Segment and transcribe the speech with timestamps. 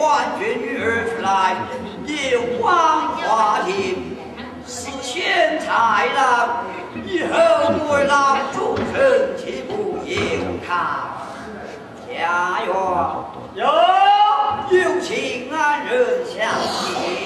[0.00, 1.54] 唤君女儿出来
[2.06, 4.16] 迎光花亭
[4.66, 6.64] 是千才郎
[7.04, 11.04] 以后不为老众生岂不应他
[12.08, 12.68] 家园
[13.56, 13.64] 有
[14.70, 17.19] 有请安人相见。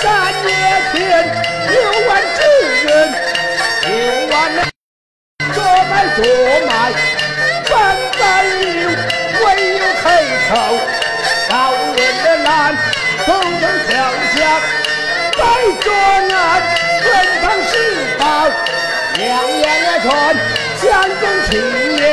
[0.00, 0.08] 三
[0.42, 0.48] 月
[0.94, 1.00] 天，
[1.74, 1.76] 有
[2.08, 2.38] 万之
[2.86, 2.88] 人，
[3.84, 3.88] 有
[4.34, 4.58] 万人
[5.52, 6.18] 做买做
[6.66, 6.72] 卖，
[7.70, 7.74] 万
[8.18, 8.20] 般
[8.80, 8.88] 有，
[9.44, 10.04] 唯有黑
[10.48, 10.50] 头。
[11.50, 11.52] 高
[11.96, 12.48] 人的难，
[13.26, 13.92] 头头想
[14.34, 14.38] 想，
[15.36, 15.38] 白
[15.82, 15.86] 做
[16.30, 16.32] 难，
[17.04, 17.06] 奔
[17.42, 17.70] 腾是
[18.18, 18.24] 宝，
[19.18, 20.08] 两眼也穿，
[20.80, 20.88] 相
[21.20, 21.50] 中青
[21.96, 22.08] 年，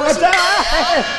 [0.00, 0.30] 在。
[0.30, 1.15] 你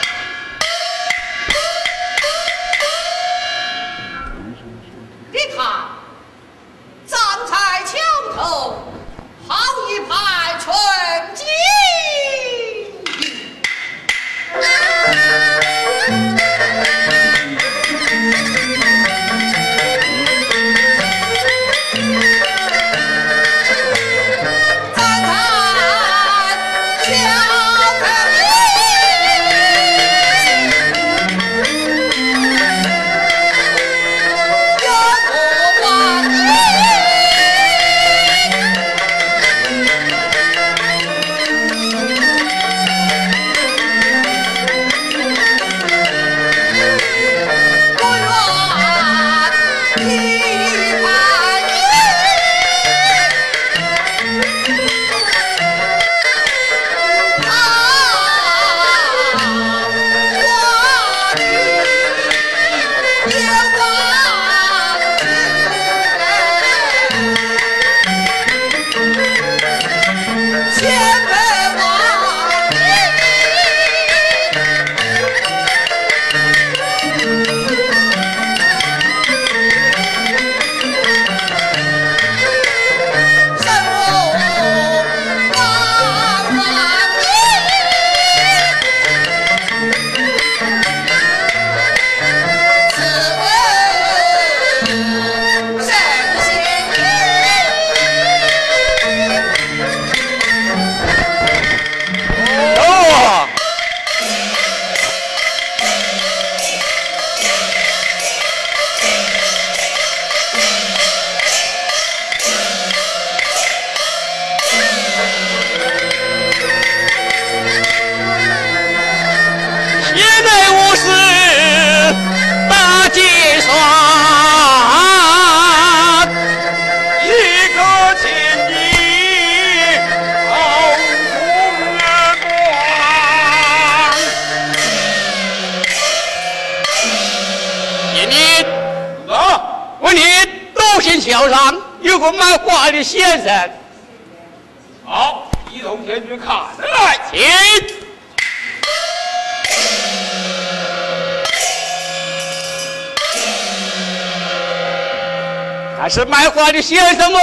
[156.71, 157.39] 的先生吗？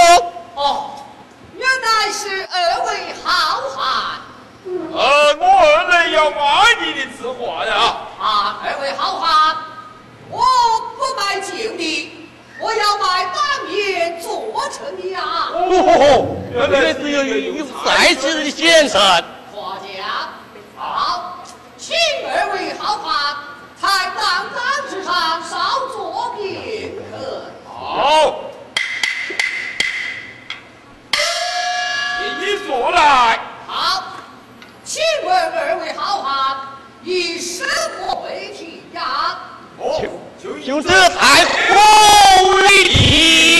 [0.55, 0.91] 哦，
[1.57, 4.21] 原来是二位好汉
[4.65, 6.37] 呃，我二人要买
[6.81, 7.97] 你的字画呀。
[8.19, 8.59] 啊！
[8.63, 9.55] 二位好汉，
[10.29, 10.41] 我
[10.97, 12.11] 不卖旧的，
[12.59, 15.21] 我要卖当年做成的呀。
[15.53, 18.99] 哦，原来是有有在此的先生。
[19.53, 20.29] 画家，
[20.77, 21.39] 好，
[21.77, 21.95] 请
[22.27, 23.35] 二位好汉
[23.79, 27.51] 在当当之上稍作片刻。
[27.67, 28.35] 好，
[33.67, 34.03] 好，
[34.83, 36.57] 请问二位好汉
[37.03, 37.63] 以什
[37.99, 39.39] 么为题呀？
[39.77, 40.01] 哦，
[40.41, 43.54] 就就这太红礼。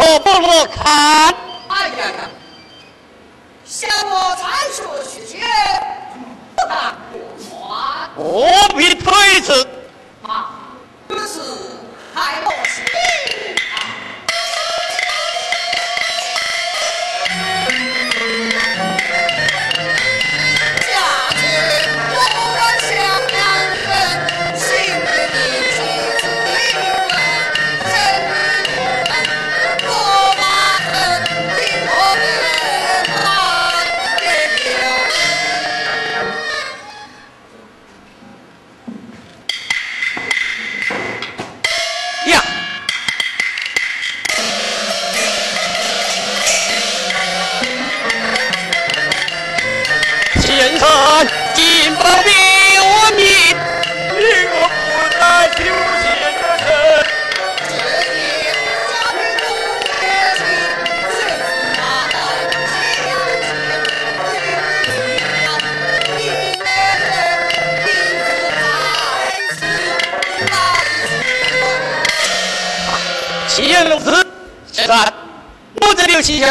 [0.00, 0.84] 为何不落看？
[0.86, 1.35] 哎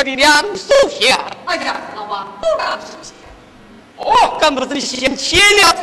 [0.03, 1.09] 爹的两手皮。
[1.45, 3.13] 哎呀，老婆，不敢吃。
[3.97, 5.73] 哦，干么先切了？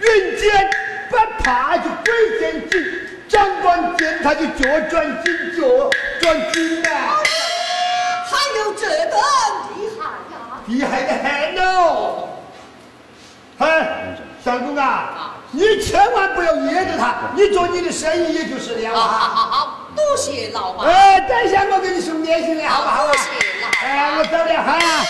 [0.00, 0.70] 云剑
[1.10, 2.80] 不怕就鬼见紧，
[3.28, 6.88] 长官见他就脚转紧，脚转紧呐。
[8.30, 9.18] 还有这等
[9.76, 10.34] 厉害呀？
[10.66, 12.28] 厉害的很哦。
[13.58, 18.94] 哎，相公啊，你千万不要噎着他，你做你的生意也就是了。
[18.94, 20.86] 好好好，多谢老王。
[20.86, 23.06] 哎，等一下我给你送点心来，好不好？
[23.06, 23.20] 多谢
[23.60, 23.68] 老。
[23.82, 24.72] 哎，我走了哈。
[24.72, 25.04] 啊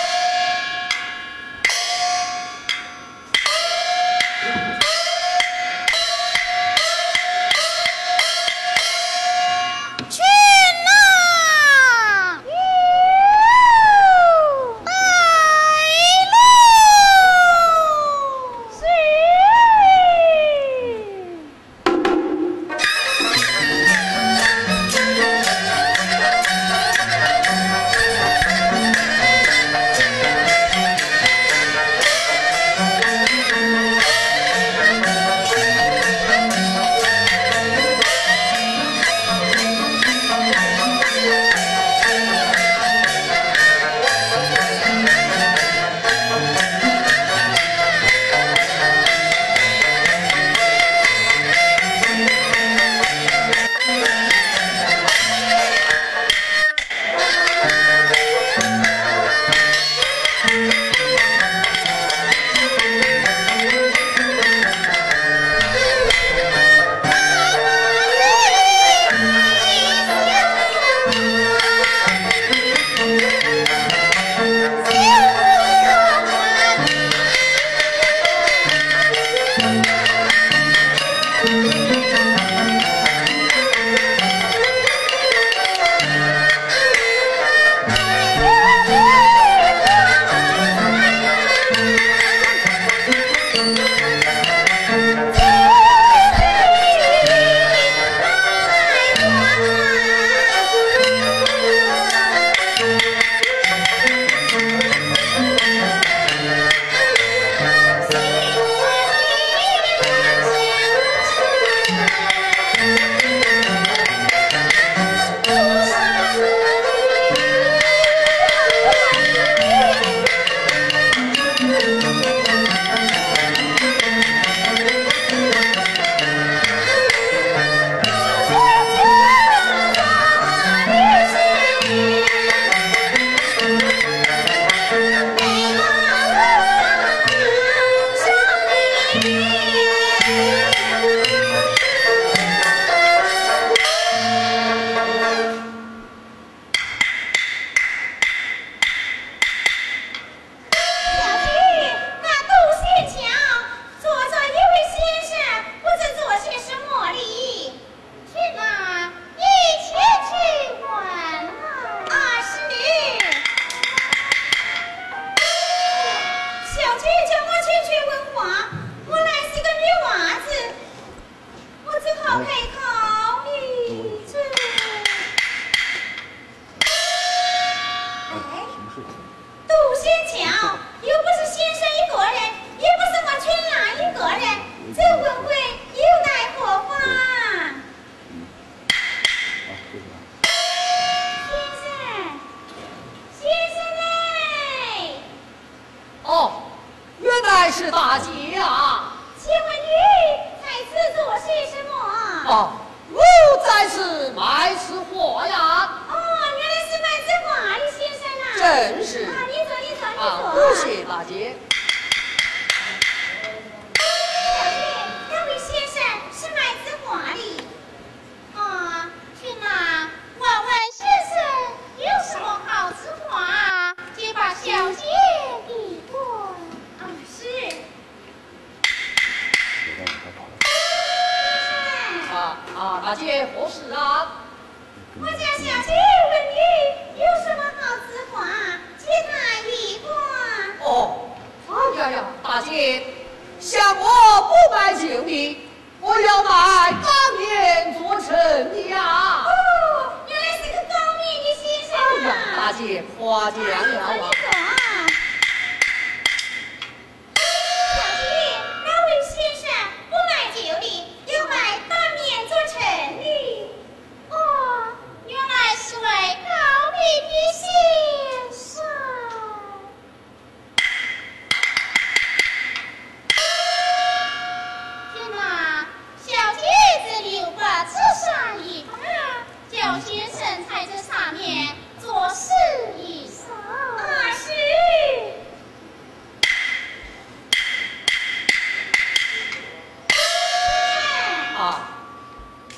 [291.60, 291.76] 啊。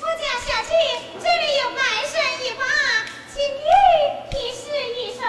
[0.01, 0.69] 我家小区
[1.13, 2.65] 这里有白水一把，
[3.33, 3.65] 请你
[4.29, 4.61] 提示
[4.99, 5.23] 一声。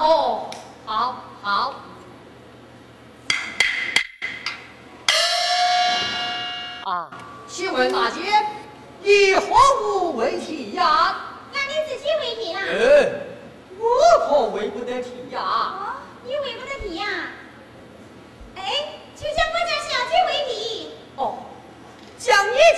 [0.00, 0.50] 哦，
[0.84, 1.74] 好，好。
[6.84, 7.08] 啊，
[7.46, 8.20] 请问大姐，
[9.02, 9.46] 你何
[9.84, 11.14] 物为题呀？
[11.52, 12.60] 那你自己为题啦。
[12.68, 13.20] 嗯，
[13.78, 13.86] 我
[14.28, 15.40] 可为不得题呀。
[15.40, 17.06] 哦，你为不得题呀、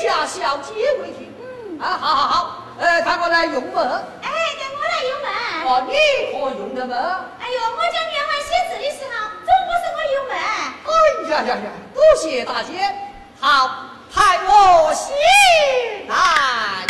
[0.07, 1.29] 要小鸡回去，
[1.83, 3.85] 啊，好好好，呃，看我来用门，
[4.23, 4.31] 哎，
[4.79, 5.29] 我来用门，
[5.67, 5.93] 哦，你
[6.31, 6.97] 可用了门？
[7.41, 9.13] 哎呦，我讲夜晚写字的时候，
[9.45, 10.33] 总不是我用门。
[10.87, 10.91] 哎
[11.31, 12.71] 呀呀呀，多谢大姐，
[13.41, 13.47] 好，
[14.11, 15.13] 还我戏
[16.09, 16.85] 啊！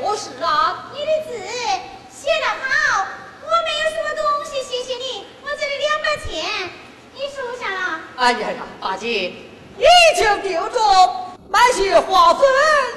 [0.00, 0.90] 何事啊？
[0.92, 1.38] 你的字
[2.10, 3.06] 写得好，
[3.42, 5.26] 我没有什么东西，谢谢你。
[5.42, 6.70] 我这里两百钱，
[7.14, 8.00] 你收下了。
[8.16, 9.32] 哎呀呀，大姐，
[9.76, 9.84] 你
[10.16, 10.78] 就丢着
[11.48, 12.42] 买些花粉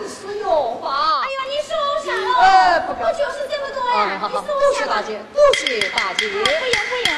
[0.08, 1.22] 使用吧。
[1.24, 1.74] 哎呀，你收
[2.06, 2.24] 下了。
[2.42, 4.86] 哎不我就是这么多呀，你收多下吧。
[4.86, 6.28] 谢大姐，多谢大姐。
[6.28, 7.16] 不用不用，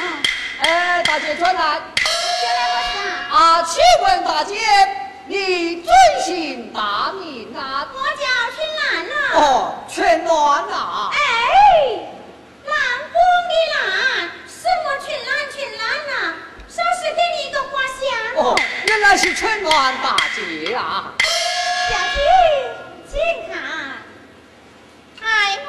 [0.62, 1.62] 哎，大姐转来。
[1.62, 1.82] 啊，
[3.32, 4.56] 啊，请问大姐，
[5.28, 5.94] 你尊
[6.26, 7.88] 姓大名啊？
[7.94, 8.37] 我叫。
[9.38, 11.12] 哦，全乱呐。
[11.14, 11.16] 哎，
[12.66, 13.16] 兰花
[13.48, 13.78] 的兰，
[14.48, 16.34] 什么春暖春兰呐？
[16.68, 18.00] 稍是给你一个花香。
[18.44, 18.56] 哦，
[18.88, 21.14] 原来是春暖大姐啊。
[21.90, 22.20] 小姐，
[23.12, 23.20] 请
[23.54, 23.56] 看，
[25.22, 25.68] 哎，我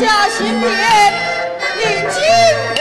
[0.00, 0.68] 下新帖
[1.78, 2.75] 领金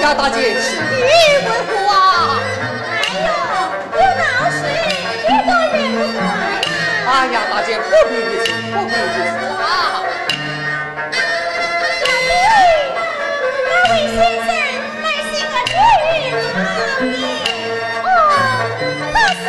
[0.00, 2.40] 呀，大姐，是你为何啊？
[2.92, 3.28] 哎呦，
[3.92, 4.58] 有道是
[5.22, 6.64] 越多越不快呀。
[7.06, 9.62] 哎呀，大姐，不必如此，不必如此啊。
[12.00, 12.32] 小姐，
[13.66, 14.48] 那位先生
[15.02, 15.72] 乃是个女
[16.30, 16.68] 人老
[17.04, 17.22] 爷，
[18.02, 18.06] 哦，
[19.12, 19.44] 那是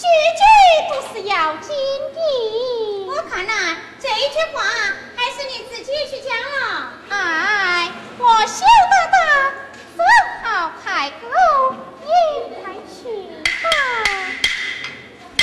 [0.00, 0.42] 句句
[0.88, 1.68] 都是要紧
[2.14, 2.18] 的。
[3.06, 4.62] 我看呐、这一句话
[5.14, 6.90] 还是你自己去讲了。
[7.10, 9.18] 哎，我羞答答，
[9.98, 10.00] 正
[10.42, 12.08] 好开口，你
[12.62, 12.98] 快去
[13.62, 13.68] 吧。
[15.36, 15.42] 哎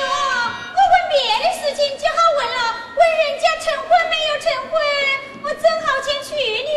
[0.00, 2.58] 呦，我问别的事情就好问了，
[2.96, 4.72] 问人家成婚没有成婚，
[5.42, 6.70] 我正好前去呢。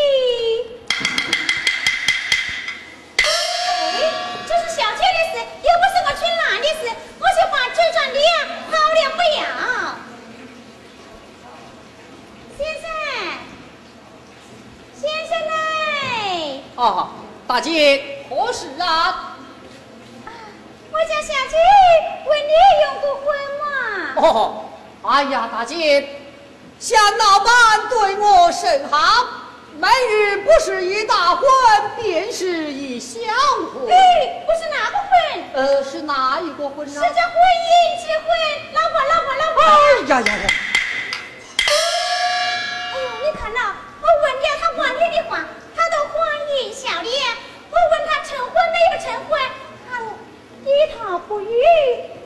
[7.91, 9.41] 转的呀，好了不要。
[12.57, 12.84] 先生，
[14.95, 17.09] 先生嘞，啊，
[17.47, 19.36] 大姐，何事啊？
[20.91, 21.57] 我家小姐
[22.25, 22.53] 问你
[22.84, 23.25] 用过婚
[23.59, 23.65] 吗？
[24.15, 24.65] 哦，
[25.01, 26.07] 哎呀，大姐，
[26.79, 27.49] 向老板
[27.89, 29.25] 对我甚好，
[29.76, 31.49] 每日不是一大婚，
[31.99, 33.19] 便是一小
[33.74, 33.89] 婚。
[33.91, 35.09] 哎，不是哪个婚？
[35.53, 36.93] 呃，是哪一个婚呢？
[36.93, 37.71] 是这婚姻
[38.05, 38.28] 结婚，
[38.74, 39.63] 老婆老婆老婆。
[39.63, 39.67] 哎
[40.07, 40.47] 呀呀呀！
[41.65, 41.71] 哎
[43.01, 45.43] 呦，你看呐，我问了他半天的话，
[45.76, 46.13] 他都欢
[46.61, 47.11] 迎笑脸。
[47.71, 49.41] 我问他成婚没有成婚，
[49.89, 49.91] 他
[50.63, 51.49] 低头不语。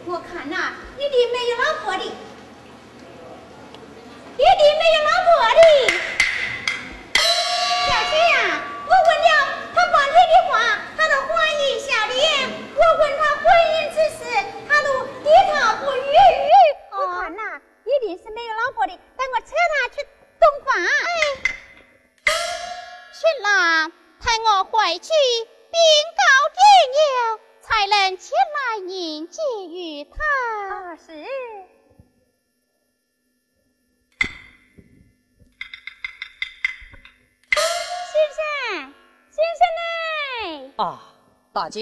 [0.06, 2.04] 我看呐，一定没有老婆的，一
[4.44, 5.58] 定没有老婆的。
[7.90, 9.30] 我问了
[9.74, 10.52] 他半天的话，
[10.98, 12.16] 他都欢迎笑脸。
[12.76, 14.20] 我问他婚姻之事，
[14.68, 14.88] 他都
[15.24, 15.52] 点头
[15.86, 16.00] 不语。
[16.92, 17.42] 我看呐，
[17.86, 19.96] 一定是没有老婆的，等我扯他去
[20.40, 20.76] 洞房。
[23.14, 25.78] 去啦，待我回去禀
[26.18, 26.22] 告
[26.54, 26.60] 爹
[26.94, 30.18] 娘，才能前来迎接与他。
[40.78, 41.02] 啊，
[41.52, 41.82] 大姐，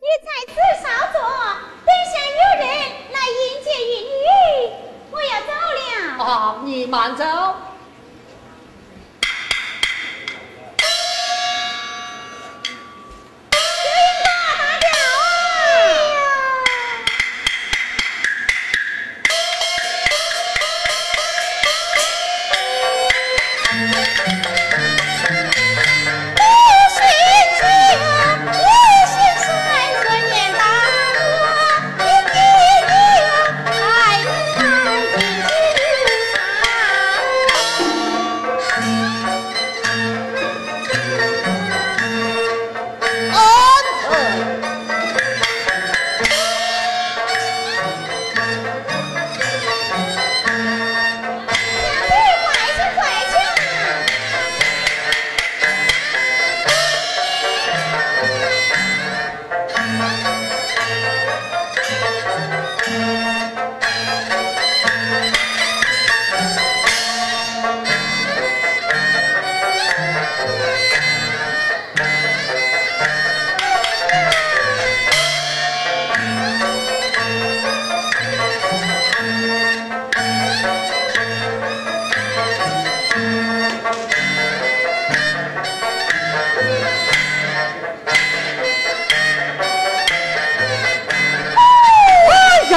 [0.00, 1.20] 你在此稍坐，
[1.84, 2.66] 等下有人
[3.12, 4.16] 来迎接于你。
[5.10, 5.52] 我要走
[6.16, 6.24] 了。
[6.24, 7.24] 啊，你慢走。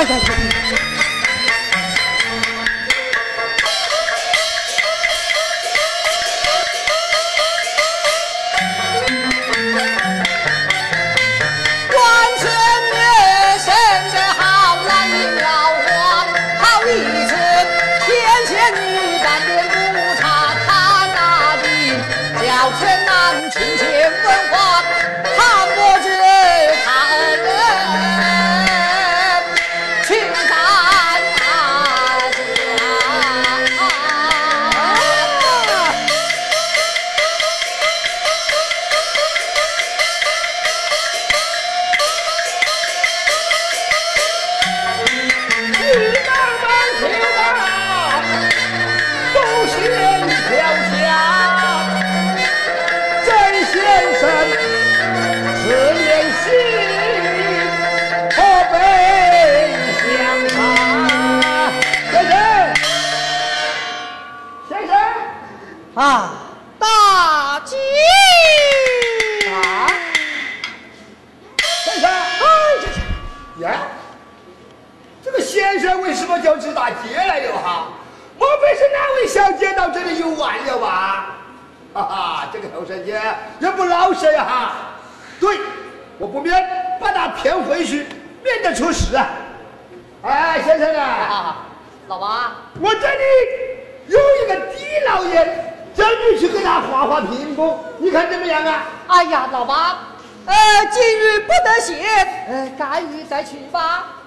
[0.06, 0.87] trời trời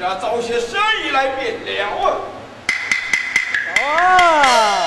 [0.00, 2.16] 与他找些生意来便了啊。
[3.82, 4.86] 啊！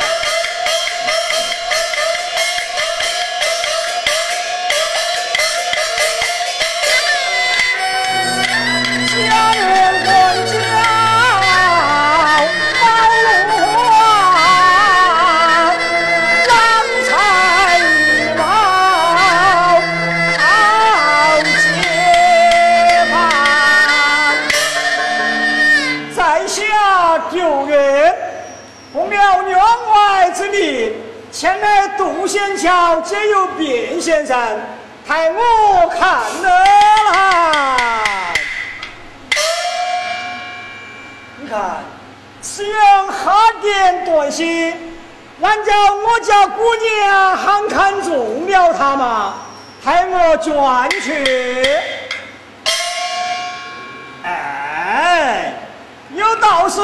[34.04, 34.38] 先生，
[35.08, 36.02] 派我看
[36.42, 36.50] 了
[37.14, 38.34] 来。
[41.38, 41.78] 你看，
[42.42, 44.94] 此人哈点短信，
[45.38, 49.36] 难叫我家姑娘很看中了他嘛，
[49.82, 51.66] 派我转去。
[54.26, 55.54] 哎，
[56.14, 56.82] 有道是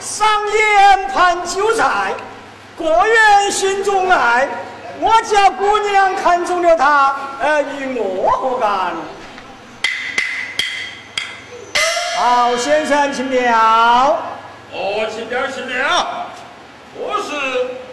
[0.00, 2.14] 上言盼韭菜，
[2.78, 4.48] 过眼心中爱。
[5.00, 8.92] 我家姑娘看中了他，呃，与我何干？
[12.16, 14.16] 好，先生，请了。
[14.72, 16.26] 哦，请了，请了。
[16.96, 17.32] 我是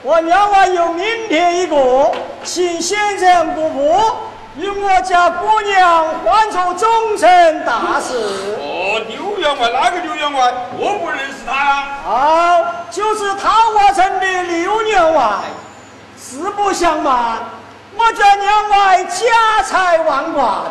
[0.03, 2.11] 我娘外有明天一个，
[2.43, 4.15] 请先生姑父
[4.57, 8.15] 与我家姑娘换做终身大事。
[8.59, 10.53] 哦，刘员外，哪个刘员外？
[10.77, 11.87] 我不认识他呀。
[12.03, 15.23] 好，就是桃花城的刘员外。
[16.23, 17.39] 实不相瞒，
[17.95, 20.65] 我这两外家财万贯，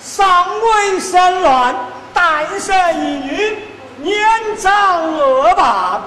[0.00, 1.76] 尚未生卵，
[2.14, 3.58] 诞生一女，
[3.98, 4.26] 年
[4.56, 6.00] 长二八。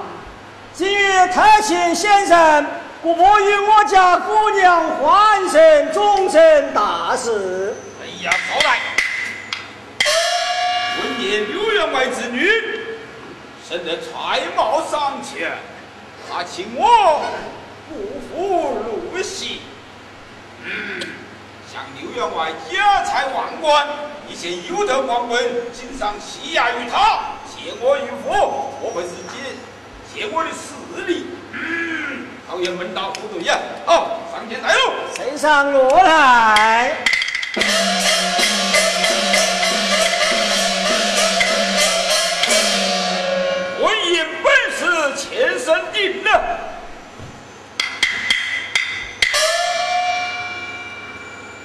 [0.74, 2.66] 今日特请先生
[3.00, 7.76] 姑父与我家姑娘欢成终身大事。
[8.02, 8.80] 哎呀，少来！
[11.00, 12.50] 闻言刘员外之女，
[13.68, 15.52] 生得才貌尚浅，
[16.28, 17.22] 他请我
[17.94, 18.74] 不服
[19.14, 19.60] 入席。
[20.64, 21.00] 嗯，
[21.72, 23.86] 像刘员外家财万贯，
[24.28, 25.40] 一切有德光棍，
[25.72, 29.34] 经常欺压于他，借我于父，莫非是借
[30.12, 31.26] 借我的势力？
[31.52, 33.56] 嗯，讨厌门道不对呀！
[33.86, 34.92] 好，上前来喽！
[35.16, 36.96] 身上落来。
[43.80, 44.82] 文言本是
[45.16, 46.63] 前生定了。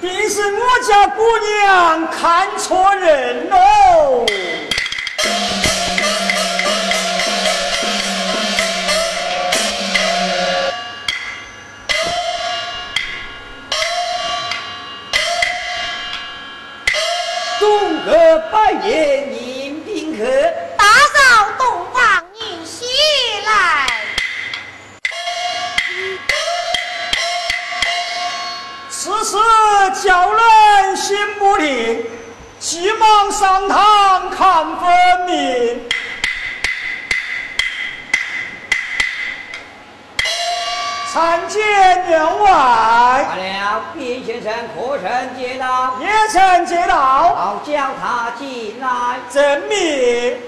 [0.00, 4.24] 定是我家姑娘看错人喽。
[17.58, 20.24] 东阁百年迎宾客，
[20.78, 21.18] 打扫
[21.58, 22.86] 洞房迎喜
[23.44, 23.79] 来。
[29.90, 32.04] 叫人心不宁，
[32.58, 35.88] 急忙上堂看分明。
[41.12, 41.60] 参见
[42.08, 45.98] 员外，罢了，卞先生可曾接到？
[46.00, 49.18] 也曾接到，好，叫他进来。
[49.28, 50.38] 证明。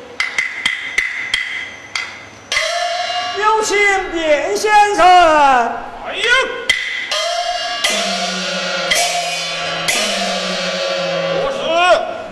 [3.38, 3.76] 有请
[4.12, 5.04] 卞先生。
[5.04, 6.28] 哎呀！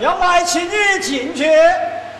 [0.01, 1.45] 是员外，请你进去。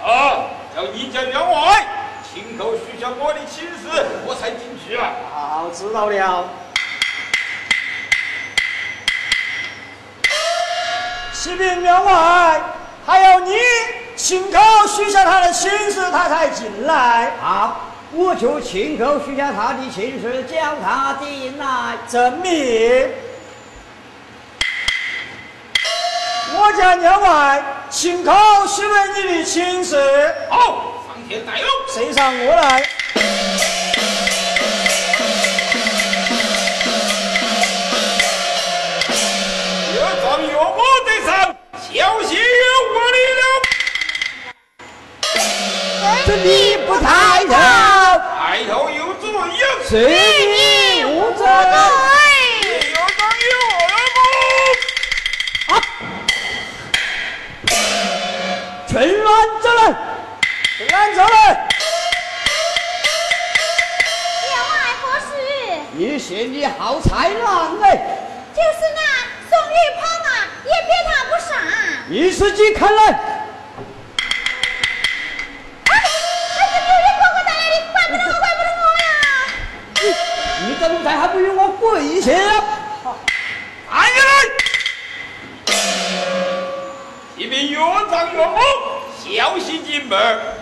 [0.06, 0.46] 啊，
[0.78, 1.84] 要你家员外
[2.32, 5.10] 亲口许下我的亲事，我才进去啊。
[5.34, 6.48] 好，知道了。
[11.34, 12.62] 启禀员外，
[13.04, 13.56] 还要你
[14.16, 17.32] 亲口许下他的亲事，他才进来。
[17.42, 23.10] 好，我就亲口许下他的亲事，叫他进来证明。
[26.54, 28.32] 我家娘外亲口
[28.68, 31.68] 许了你的亲事，好，上天带路。
[31.94, 32.84] 身上我来。
[39.94, 41.32] 岳丈岳母在上，
[41.74, 42.96] 小心有我
[43.40, 43.44] 了。
[46.26, 47.10] 这你不抬
[47.46, 47.54] 头，
[48.38, 51.46] 抬头有主有是你无罪。
[59.02, 59.28] 春兰
[59.64, 59.82] 走来，
[60.78, 61.28] 春兰走来。
[64.46, 65.26] 员外何事？
[65.94, 67.98] 你嫌你好才郎哎，
[68.54, 69.02] 就是那
[69.50, 70.30] 宋玉鹏啊，
[70.66, 71.50] 也比他不上。
[72.10, 73.02] 你自己看来。
[73.08, 73.18] 啊，
[75.90, 79.10] 还是刘玉哥哥带来的，怪不得我，怪不得我呀！
[80.68, 82.28] 你怎么在还不如我跪下？
[82.30, 84.30] 站起来！
[87.38, 87.78] 一名岳
[88.12, 88.60] 丈岳母，
[89.24, 90.18] 小心进门，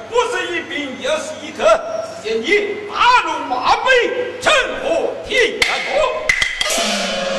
[0.10, 1.64] 不是一兵就是一客，
[2.22, 2.46] 只见你
[2.92, 3.90] 大怒马背，
[4.42, 4.52] 趁
[4.84, 5.96] 火天下多。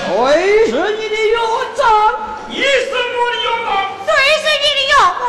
[0.09, 1.37] 谁是你的岳
[1.77, 1.81] 丈？
[2.49, 3.69] 你是我的岳母，
[4.07, 4.09] 谁
[4.41, 5.23] 是你的岳母？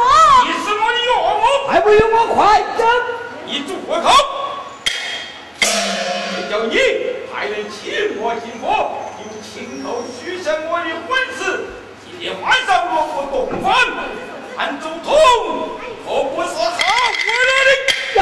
[0.46, 2.39] 你是我的岳母，还不用我快
[2.78, 2.82] 走？
[3.46, 4.08] 你住我口！
[5.60, 6.80] 谁叫你
[7.34, 8.66] 还能亲我亲我，
[9.20, 11.68] 又亲口许下我的婚事？
[12.06, 13.70] 今天晚上我不动饭，
[14.62, 15.09] 汉周通
[16.05, 16.78] 可不是好
[17.18, 18.20] 为了的。
[18.20, 18.22] 呀，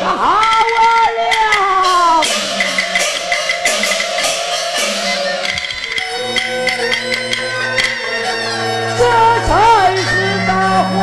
[0.00, 0.04] 打
[0.70, 0.76] 我
[1.16, 1.20] 了！
[8.96, 9.00] 这
[9.48, 9.50] 才
[9.96, 10.06] 是
[10.46, 10.50] 大
[10.84, 10.94] 祸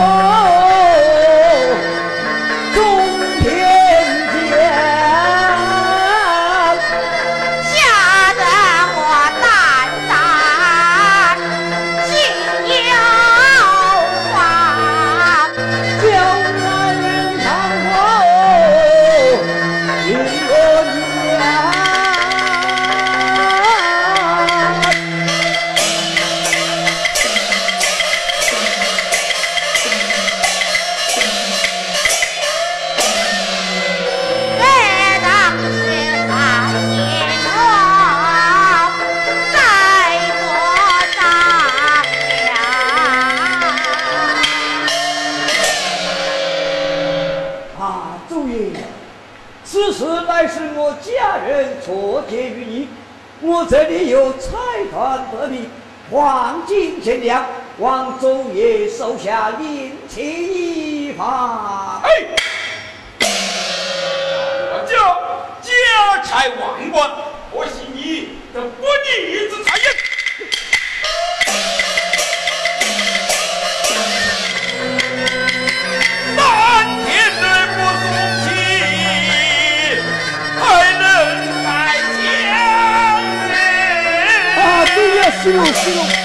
[56.14, 57.44] 黄金千两，
[57.80, 61.63] 望祖爷手下另起一方。
[85.44, 86.23] 吃肉吃肉。